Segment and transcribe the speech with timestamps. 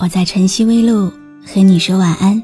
[0.00, 1.12] 我在晨曦微露
[1.44, 2.42] 和你说晚安。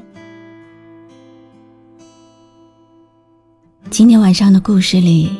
[3.89, 5.31] 今天晚上的故事里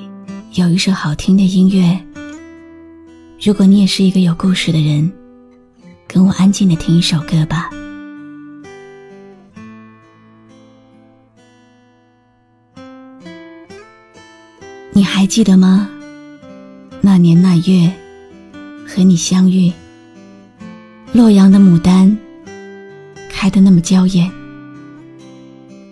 [0.53, 2.03] 有一首好听的音乐。
[3.39, 5.13] 如果你也是一个有故事的人，
[6.08, 7.70] 跟我安静的听一首歌吧。
[14.91, 15.88] 你还记得吗？
[16.99, 17.94] 那年那月，
[18.88, 19.72] 和你相遇，
[21.17, 22.16] 洛阳的牡丹
[23.28, 24.31] 开得那么娇艳。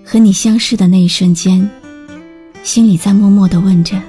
[0.05, 1.67] 和你相视的那一瞬间，
[2.61, 3.99] 心里在默默的问着：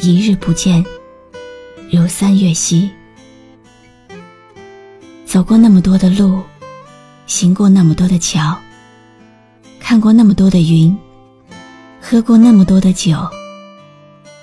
[0.00, 0.84] 一日不见，
[1.90, 2.88] 如三月兮。
[5.26, 6.40] 走过那么多的路，
[7.26, 8.56] 行过那么多的桥，
[9.80, 10.96] 看过那么多的云，
[12.00, 13.16] 喝过那么多的酒。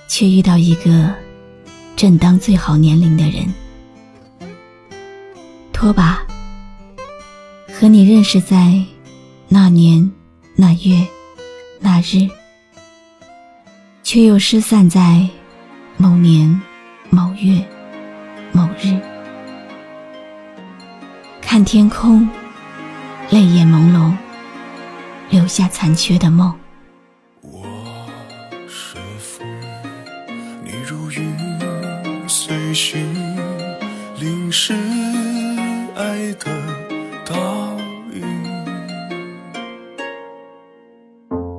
[0.10, 1.10] 却遇到一个
[1.96, 3.46] 正当最好年龄的人，
[5.80, 6.26] 拖把
[7.72, 8.84] 和你认识在
[9.48, 10.12] 那年
[10.56, 11.08] 那月
[11.80, 12.28] 那日，
[14.02, 15.30] 却又失散在
[15.96, 16.60] 某年
[17.12, 17.64] 某月
[18.52, 19.00] 某日。
[21.40, 22.28] 看天空，
[23.30, 24.12] 泪眼朦胧，
[25.30, 26.52] 留下残缺的梦。
[32.74, 33.14] 心
[34.20, 34.74] 淋湿
[35.98, 36.46] 爱的
[37.26, 37.36] 倒
[38.14, 38.22] 影，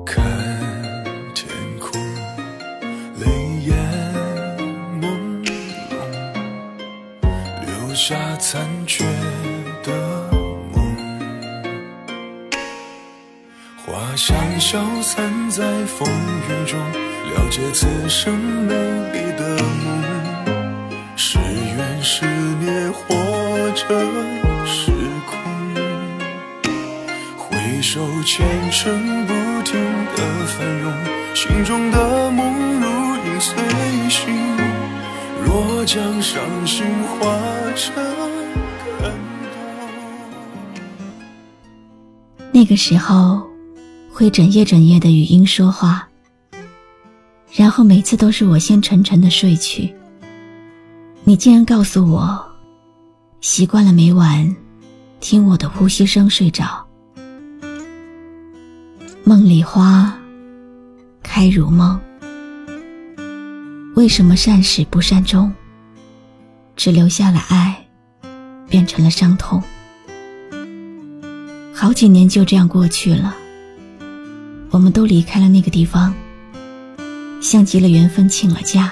[0.05, 0.23] 看
[1.35, 1.45] 天
[1.77, 2.01] 空，
[3.17, 3.25] 泪
[3.65, 3.75] 眼
[5.01, 5.03] 朦
[5.43, 5.51] 胧，
[7.65, 9.03] 留下残缺
[9.83, 9.91] 的
[10.73, 10.95] 梦。
[13.85, 16.07] 花香消散在风
[16.47, 18.73] 雨中，了解此生美
[19.11, 19.99] 丽的梦。
[22.01, 23.13] 是孽或
[23.71, 23.83] 者
[27.89, 29.33] 回首前尘不
[29.63, 29.73] 停
[30.15, 30.93] 的翻涌，
[31.33, 32.87] 心中的梦如
[33.25, 33.57] 影随
[34.07, 34.31] 形。
[35.43, 37.35] 若将伤心化
[37.75, 37.95] 成
[39.01, 39.11] 感
[39.51, 39.89] 动，
[42.51, 43.41] 那个时候
[44.13, 46.07] 会整夜整夜的语音说话，
[47.55, 49.91] 然后每次都是我先沉沉的睡去。
[51.23, 52.39] 你竟然告诉我，
[53.41, 54.55] 习惯了每晚
[55.19, 56.85] 听我的呼吸声睡着。
[59.29, 60.11] 梦里花
[61.21, 61.99] 开如梦，
[63.95, 65.53] 为什么善始不善终？
[66.75, 67.85] 只留下了爱，
[68.67, 69.61] 变成了伤痛。
[71.75, 73.35] 好几年就这样过去了，
[74.71, 76.11] 我们都离开了那个地方，
[77.39, 78.91] 像极了缘分，请了假。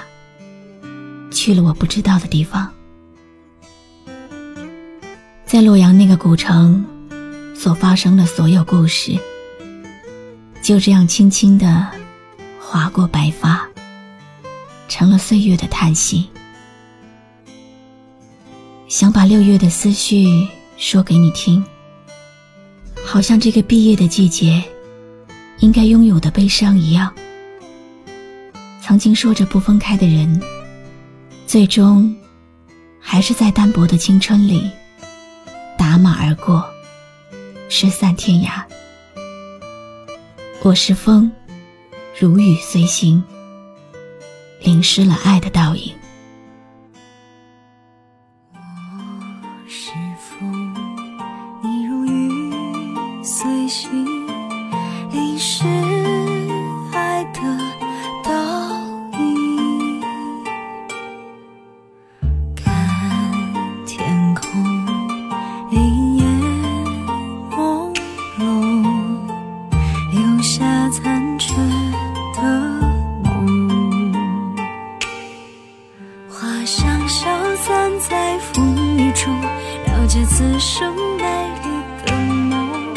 [1.32, 2.72] 去了我不知道的地方，
[5.44, 6.86] 在洛阳那个古城
[7.56, 9.18] 所发生的所有故事，
[10.68, 11.88] 就这样轻轻的
[12.60, 13.66] 划过白发，
[14.86, 16.28] 成了岁月的叹息。
[18.86, 20.46] 想把六月的思绪
[20.76, 21.64] 说给你听，
[23.02, 24.62] 好像这个毕业的季节
[25.60, 27.10] 应该拥有的悲伤一样。
[28.82, 30.38] 曾经说着不分开的人。
[31.46, 32.14] 最终，
[33.00, 34.70] 还是在单薄的青春里
[35.78, 36.62] 打马而过，
[37.70, 38.62] 失散天涯。
[40.60, 41.30] 我是风，
[42.18, 43.22] 如雨随行，
[44.60, 45.94] 淋湿了爱的倒影。
[77.98, 81.24] 在风雨中了解此生美
[81.64, 81.68] 丽
[82.06, 82.94] 的梦，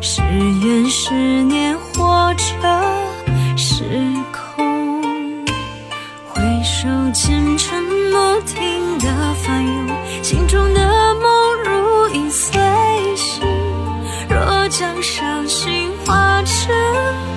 [0.00, 1.12] 是缘是
[1.42, 2.44] 念或者
[3.56, 3.84] 是
[4.32, 5.02] 空。
[6.30, 9.88] 回首前尘不停的翻涌，
[10.22, 12.58] 心中的梦如影随
[13.14, 13.42] 形。
[14.30, 17.31] 若将伤心化成。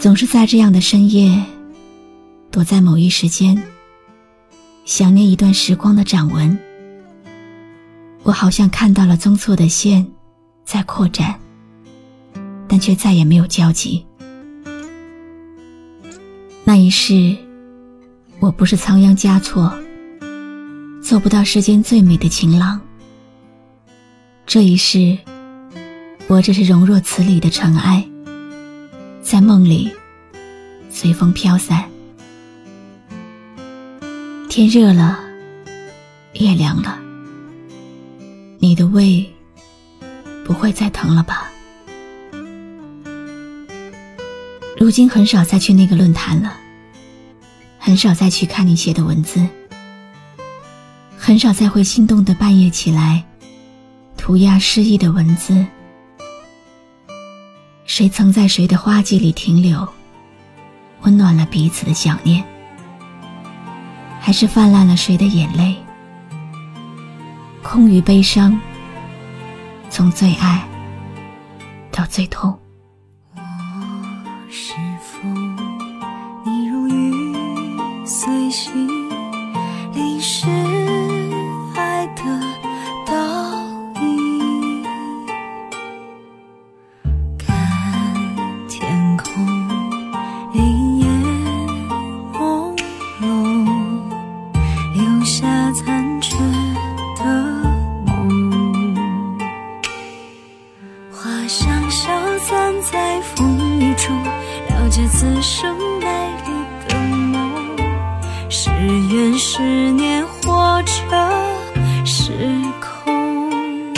[0.00, 1.44] 总是在这样的深夜，
[2.50, 3.62] 躲在某一时间，
[4.86, 6.58] 想念一段时光的掌纹。
[8.22, 10.10] 我好像看到了宗错的线，
[10.64, 11.38] 在扩展，
[12.66, 14.02] 但却再也没有交集。
[16.64, 17.36] 那一世，
[18.38, 19.70] 我不是仓央嘉措，
[21.02, 22.80] 做不到世间最美的情郎。
[24.46, 25.18] 这一世，
[26.26, 28.02] 我只是容若此里的尘埃，
[29.22, 29.92] 在梦里
[30.90, 31.88] 随风飘散。
[34.48, 35.18] 天热了，
[36.32, 36.98] 夜凉了。
[38.58, 39.24] 你的胃
[40.44, 41.50] 不会再疼了吧？
[44.76, 46.56] 如今很少再去那个论坛了，
[47.78, 49.46] 很少再去看你写的文字，
[51.16, 53.24] 很少再会心动的半夜起来
[54.16, 55.64] 涂鸦诗意的文字。
[57.92, 59.86] 谁曾在谁的花季里停留，
[61.00, 62.44] 温暖了彼此的想念，
[64.20, 65.74] 还是泛滥了谁的眼泪？
[67.64, 68.56] 空余悲伤，
[69.90, 70.64] 从最爱
[71.90, 72.56] 到最痛。
[73.34, 73.42] 我
[74.48, 74.72] 是
[108.52, 109.62] 是缘是
[109.92, 110.92] 念，或者
[112.04, 112.32] 是
[112.80, 113.92] 空。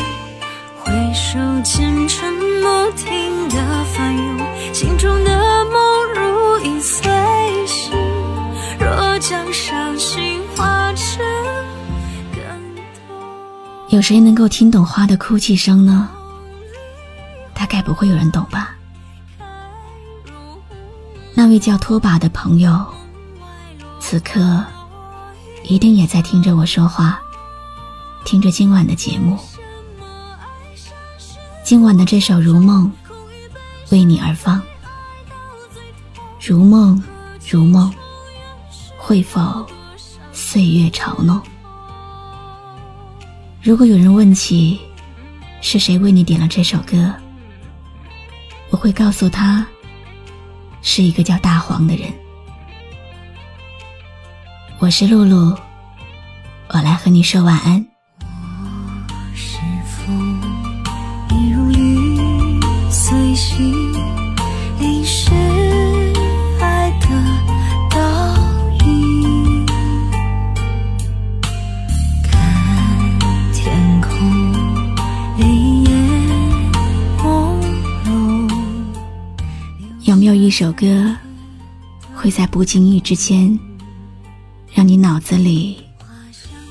[0.79, 5.81] 回首前尘，不停的翻涌，心中的梦
[6.15, 7.11] 如影随
[7.67, 7.95] 形。
[8.79, 11.25] 若将伤心化成
[12.33, 12.61] 感
[13.09, 13.17] 动。
[13.89, 16.11] 有谁能够听懂花的哭泣声呢？
[17.55, 18.77] 大概不会有人懂吧。
[21.33, 22.85] 那位叫拖把的朋友，
[24.13, 24.63] 此刻
[25.65, 27.19] 一定也在听着我说话，
[28.27, 29.39] 听着今晚的节目。
[31.65, 32.93] 今晚的这首《如梦》
[33.91, 34.61] 为你而放。
[36.39, 37.03] 如梦，
[37.51, 37.91] 如梦，
[38.99, 39.67] 会否
[40.31, 41.41] 岁月嘲弄？
[43.63, 44.79] 如果有人问起
[45.63, 47.11] 是谁为你点了这首歌，
[48.69, 49.67] 我会告诉他，
[50.83, 52.13] 是一个叫大黄的人。
[54.83, 55.57] 我是露露，
[56.71, 57.87] 我来和你说晚安。
[59.33, 60.13] 是否
[61.31, 63.73] 你如雨随心
[64.81, 65.31] 淋湿
[66.59, 67.07] 爱的
[67.91, 68.01] 倒
[68.85, 69.65] 影？
[72.25, 73.21] 看
[73.53, 74.11] 天空
[75.39, 75.91] 林叶
[77.19, 77.57] 朦
[78.05, 78.51] 胧。
[80.01, 81.15] 有没有一首歌，
[82.17, 83.57] 会在不经意之间，
[84.73, 85.83] 让你脑子里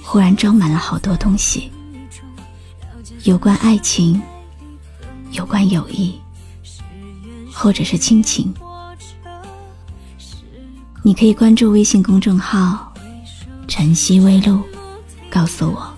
[0.03, 1.71] 忽然装满了好多东西？
[3.23, 4.19] 有关爱情，
[5.31, 6.15] 有关友谊，
[7.53, 8.53] 或者是亲情。
[11.03, 12.91] 你可以关注微信公众号
[13.67, 14.61] “晨曦微露”，
[15.29, 15.93] 告诉我。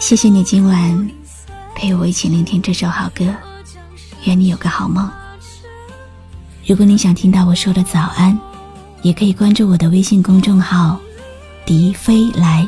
[0.00, 1.10] 谢谢你今晚
[1.74, 3.32] 陪我一起聆听这首好歌，
[4.24, 5.08] 愿你有个好梦。
[6.66, 8.38] 如果你想听到我说的早安，
[9.04, 10.98] 也可以关注我的微信公众号
[11.66, 12.66] “笛飞来”。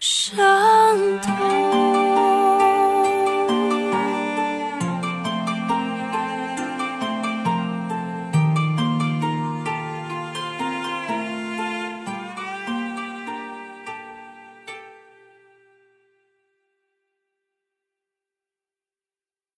[0.00, 0.49] 是。